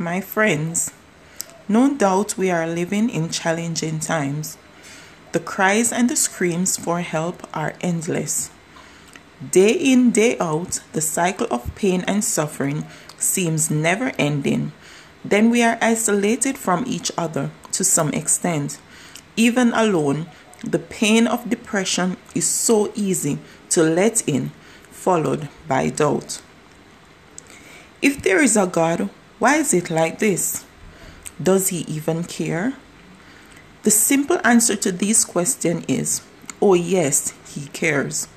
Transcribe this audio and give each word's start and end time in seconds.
My 0.00 0.22
friends, 0.22 0.92
no 1.68 1.94
doubt 1.94 2.38
we 2.38 2.50
are 2.50 2.66
living 2.66 3.10
in 3.10 3.28
challenging 3.28 4.00
times. 4.00 4.56
The 5.32 5.40
cries 5.40 5.92
and 5.92 6.08
the 6.08 6.16
screams 6.16 6.78
for 6.78 7.02
help 7.02 7.46
are 7.52 7.74
endless. 7.82 8.50
Day 9.50 9.72
in, 9.72 10.10
day 10.10 10.38
out, 10.38 10.80
the 10.94 11.02
cycle 11.02 11.46
of 11.50 11.74
pain 11.74 12.02
and 12.06 12.24
suffering 12.24 12.86
seems 13.18 13.70
never 13.70 14.12
ending. 14.18 14.72
Then 15.22 15.50
we 15.50 15.62
are 15.62 15.76
isolated 15.82 16.56
from 16.56 16.84
each 16.86 17.12
other 17.18 17.50
to 17.72 17.84
some 17.84 18.08
extent. 18.14 18.80
Even 19.36 19.70
alone, 19.74 20.28
the 20.64 20.78
pain 20.78 21.26
of 21.26 21.50
depression 21.50 22.16
is 22.34 22.46
so 22.46 22.90
easy 22.94 23.38
to 23.68 23.82
let 23.82 24.26
in, 24.26 24.52
followed 24.90 25.50
by 25.68 25.90
doubt. 25.90 26.40
If 28.00 28.22
there 28.22 28.42
is 28.42 28.56
a 28.56 28.66
God, 28.66 29.10
why 29.40 29.56
is 29.56 29.72
it 29.72 29.88
like 29.88 30.18
this? 30.18 30.66
Does 31.42 31.68
he 31.68 31.78
even 31.88 32.24
care? 32.24 32.74
The 33.84 33.90
simple 33.90 34.38
answer 34.44 34.76
to 34.76 34.92
this 34.92 35.24
question 35.24 35.82
is 35.88 36.20
oh, 36.60 36.74
yes, 36.74 37.32
he 37.48 37.68
cares. 37.68 38.28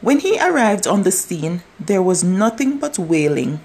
When 0.00 0.18
he 0.18 0.40
arrived 0.40 0.88
on 0.88 1.04
the 1.04 1.12
scene, 1.12 1.62
there 1.78 2.02
was 2.02 2.24
nothing 2.24 2.78
but 2.80 2.98
wailing. 2.98 3.60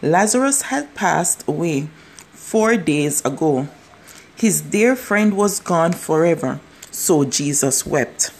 Lazarus 0.00 0.62
had 0.62 0.94
passed 0.94 1.42
away 1.48 1.88
four 2.30 2.76
days 2.76 3.24
ago. 3.24 3.66
His 4.36 4.60
dear 4.60 4.94
friend 4.94 5.36
was 5.36 5.58
gone 5.58 5.92
forever, 5.92 6.60
so 6.92 7.24
Jesus 7.24 7.84
wept. 7.84 8.30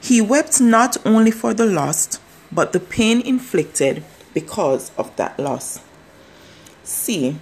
He 0.00 0.20
wept 0.20 0.60
not 0.60 0.96
only 1.04 1.32
for 1.32 1.52
the 1.52 1.66
lost, 1.66 2.20
but 2.52 2.72
the 2.72 2.80
pain 2.80 3.20
inflicted 3.20 4.04
because 4.32 4.92
of 4.96 5.14
that 5.16 5.40
loss. 5.40 5.80
See, 6.88 7.36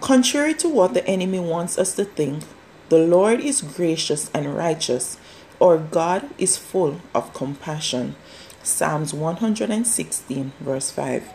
contrary 0.00 0.54
to 0.54 0.68
what 0.68 0.92
the 0.92 1.06
enemy 1.06 1.38
wants 1.38 1.78
us 1.78 1.94
to 1.94 2.04
think, 2.04 2.42
the 2.88 2.98
Lord 2.98 3.38
is 3.38 3.62
gracious 3.62 4.28
and 4.34 4.56
righteous, 4.56 5.18
or 5.60 5.78
God 5.78 6.30
is 6.36 6.56
full 6.56 7.00
of 7.14 7.32
compassion. 7.32 8.16
Psalms 8.64 9.14
116, 9.14 10.52
verse 10.58 10.90
5. 10.90 11.30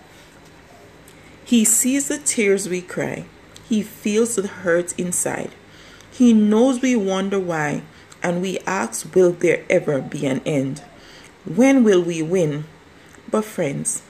He 1.45 1.63
sees 1.63 2.09
the 2.09 2.17
tears 2.17 2.67
we 2.67 2.81
cry. 2.81 3.23
He 3.63 3.81
feels 3.81 4.35
the 4.35 4.45
hurt 4.45 4.93
inside. 4.99 5.51
He 6.11 6.33
knows 6.33 6.81
we 6.81 6.97
wonder 6.97 7.39
why, 7.39 7.83
and 8.21 8.41
we 8.41 8.59
ask, 8.67 9.15
Will 9.15 9.31
there 9.31 9.63
ever 9.69 10.01
be 10.01 10.25
an 10.25 10.41
end? 10.45 10.83
When 11.45 11.85
will 11.85 12.03
we 12.03 12.21
win? 12.21 12.65
But, 13.31 13.45
friends, 13.45 14.03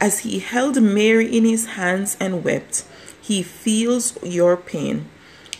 as 0.00 0.20
he 0.20 0.38
held 0.38 0.80
Mary 0.82 1.36
in 1.36 1.44
his 1.44 1.66
hands 1.66 2.16
and 2.20 2.44
wept, 2.44 2.84
he 3.20 3.42
feels 3.42 4.16
your 4.22 4.56
pain. 4.56 5.08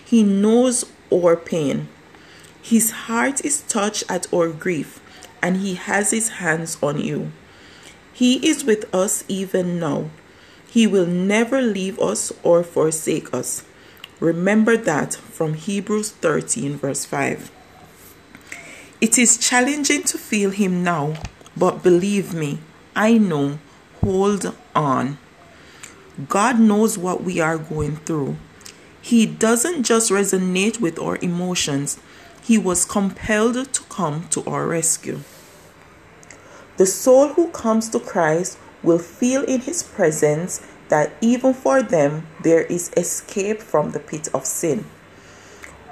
He 0.05 0.23
knows 0.23 0.85
our 1.13 1.37
pain. 1.37 1.89
His 2.63 2.91
heart 3.07 3.45
is 3.45 3.63
touched 3.63 4.05
at 4.09 4.33
our 4.33 4.49
grief, 4.49 5.01
and 5.43 5.59
he 5.59 5.75
has 5.75 6.11
his 6.11 6.29
hands 6.41 6.79
on 6.83 7.01
you. 7.01 7.33
He 8.13 8.47
is 8.47 8.65
with 8.65 8.93
us 8.95 9.25
even 9.29 9.79
now. 9.79 10.11
He 10.69 10.87
will 10.87 11.07
never 11.07 11.61
leave 11.61 11.99
us 11.99 12.33
or 12.43 12.63
forsake 12.63 13.33
us. 13.33 13.65
Remember 14.21 14.77
that 14.77 15.15
from 15.15 15.55
Hebrews 15.55 16.11
13, 16.13 16.77
verse 16.77 17.05
5. 17.05 17.51
It 19.01 19.19
is 19.19 19.37
challenging 19.37 20.05
to 20.05 20.17
feel 20.17 20.51
Him 20.51 20.83
now, 20.83 21.15
but 21.57 21.83
believe 21.83 22.33
me, 22.33 22.61
I 22.95 23.19
know 23.19 23.59
hold 24.07 24.55
on. 24.73 25.19
God 26.29 26.61
knows 26.61 26.97
what 26.97 27.25
we 27.25 27.41
are 27.41 27.59
going 27.59 27.97
through. 27.97 28.37
He 29.03 29.27
doesn't 29.27 29.83
just 29.83 30.13
resonate 30.13 30.81
with 30.81 30.97
our 31.01 31.19
emotions, 31.21 31.99
He 32.41 32.57
was 32.57 32.85
compelled 32.85 33.73
to 33.73 33.83
come 33.89 34.29
to 34.29 34.45
our 34.45 34.69
rescue. 34.69 35.19
The 36.77 36.87
soul 36.87 37.29
who 37.35 37.49
comes 37.49 37.89
to 37.89 37.99
Christ 37.99 38.59
will 38.85 39.01
feel 39.01 39.43
in 39.43 39.63
His 39.63 39.83
presence 39.83 40.65
that 40.89 41.11
even 41.21 41.53
for 41.53 41.83
them 41.83 42.29
there 42.45 42.63
is 42.63 42.93
escape 42.97 43.61
from 43.61 43.91
the 43.91 43.99
pit 43.99 44.29
of 44.33 44.47
sin. 44.47 44.85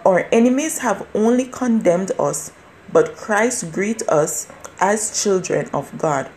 Our 0.07 0.29
enemies 0.31 0.79
have 0.79 1.05
only 1.17 1.47
condemned 1.47 2.13
us, 2.21 2.53
but 2.93 3.17
Christ 3.17 3.73
greets 3.73 4.07
us 4.07 4.47
as 4.79 5.21
children 5.21 5.69
of 5.75 5.99
God 5.99 6.31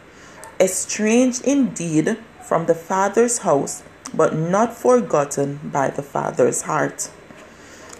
estranged 0.59 1.43
indeed 1.45 2.17
from 2.43 2.65
the 2.65 2.75
Father's 2.75 3.39
house, 3.39 3.83
but 4.13 4.35
not 4.35 4.73
forgotten 4.73 5.59
by 5.63 5.89
the 5.89 6.01
Father's 6.01 6.63
heart. 6.63 7.09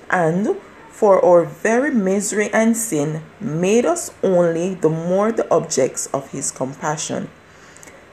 And 0.10 0.58
for 0.90 1.24
our 1.24 1.46
very 1.46 1.92
misery 1.92 2.50
and 2.54 2.76
sin 2.76 3.22
made 3.40 3.86
us 3.86 4.12
only 4.24 4.74
the 4.74 4.90
more 4.90 5.32
the 5.32 5.48
objects 5.54 6.08
of 6.08 6.32
his 6.32 6.50
compassion. 6.50 7.30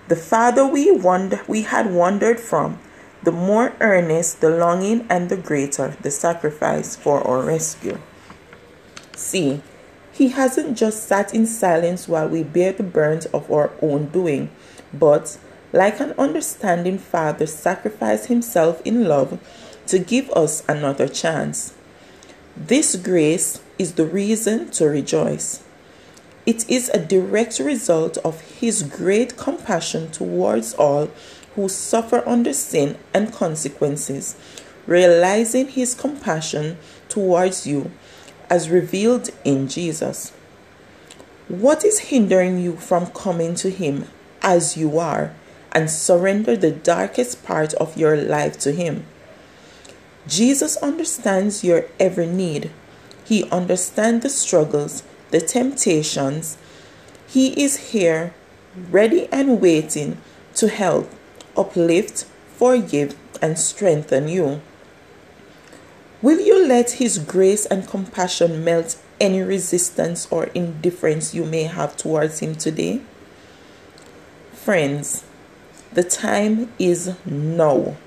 The 0.09 0.17
farther 0.17 0.67
we 0.67 0.91
wander, 0.91 1.41
we 1.49 1.63
had 1.63 1.95
wandered 1.95 2.39
from, 2.39 2.79
the 3.23 3.33
more 3.33 3.73
earnest 3.81 4.43
the 4.43 4.51
longing 4.51 5.07
and 5.09 5.31
the 5.31 5.37
greater 5.37 5.97
the 6.03 6.11
sacrifice 6.11 6.95
for 6.95 7.27
our 7.27 7.41
rescue. 7.41 7.99
See, 9.17 9.63
he 10.15 10.29
hasn't 10.29 10.79
just 10.79 11.09
sat 11.09 11.35
in 11.35 11.45
silence 11.45 12.07
while 12.07 12.29
we 12.29 12.45
bear 12.45 12.73
the 12.73 12.85
burden 12.85 13.29
of 13.35 13.51
our 13.51 13.73
own 13.83 14.07
doing, 14.07 14.49
but, 14.93 15.37
like 15.73 15.99
an 15.99 16.13
understanding 16.17 16.99
father, 16.99 17.47
sacrificed 17.47 18.27
himself 18.27 18.81
in 18.85 19.05
love 19.09 19.41
to 19.89 19.99
give 19.99 20.31
us 20.31 20.63
another 20.69 21.09
chance. 21.09 21.75
This 22.57 22.95
grace 22.95 23.61
is 23.77 23.95
the 23.95 24.07
reason 24.07 24.71
to 24.71 24.87
rejoice. 24.87 25.65
It 26.47 26.69
is 26.71 26.91
a 26.91 27.05
direct 27.05 27.59
result 27.59 28.17
of 28.19 28.41
His 28.61 28.83
great 28.83 29.37
compassion 29.37 30.11
towards 30.11 30.75
all 30.75 31.09
who 31.57 31.69
suffer 31.69 32.23
under 32.29 32.53
sin 32.53 32.99
and 33.13 33.33
consequences, 33.33 34.37
realizing 34.87 35.69
His 35.69 35.95
compassion 35.95 36.77
towards 37.09 37.67
you 37.67 37.91
as 38.51 38.71
revealed 38.71 39.31
in 39.45 39.69
Jesus. 39.69 40.33
What 41.49 41.85
is 41.85 42.11
hindering 42.11 42.59
you 42.59 42.77
from 42.77 43.07
coming 43.07 43.55
to 43.57 43.71
Him 43.71 44.07
as 44.43 44.77
you 44.77 44.99
are 44.99 45.35
and 45.73 45.91
surrender 45.91 46.57
the 46.57 46.71
darkest 46.71 47.45
part 47.45 47.75
of 47.75 47.97
your 47.97 48.17
life 48.17 48.59
to 48.61 48.73
Him? 48.73 49.07
Jesus 50.27 50.77
understands 50.79 51.63
your 51.63 51.87
every 52.01 52.27
need. 52.27 52.71
He 53.25 53.45
understands 53.51 54.23
the 54.23 54.31
struggles, 54.31 55.03
the 55.31 55.41
temptations. 55.41 56.57
He 57.27 57.63
is 57.63 57.93
here, 57.93 58.33
ready 58.91 59.29
and 59.31 59.61
waiting 59.61 60.19
to 60.55 60.69
help, 60.69 61.11
uplift, 61.57 62.27
forgive, 62.57 63.17
and 63.43 63.59
strengthen 63.59 64.29
you. 64.29 64.63
Will 66.25 66.41
you 66.41 66.67
let 66.67 66.93
His 66.93 67.19
grace 67.19 67.67
and 67.67 67.87
compassion 67.87 68.65
melt 68.65 68.97
any 69.21 69.43
resistance 69.43 70.27
or 70.31 70.45
indifference 70.55 71.35
you 71.35 71.45
may 71.45 71.65
have 71.65 71.99
towards 71.99 72.39
Him 72.39 72.55
today? 72.55 73.03
Friends, 74.55 75.25
the 75.93 76.03
time 76.03 76.73
is 76.79 77.15
now. 77.27 77.99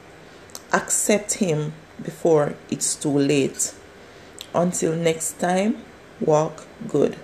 Accept 0.73 1.33
Him 1.33 1.73
before 2.01 2.55
it's 2.72 2.95
too 2.95 3.16
late. 3.16 3.75
Until 4.51 4.95
next 4.95 5.39
time, 5.39 5.84
walk 6.19 6.66
good. 6.88 7.17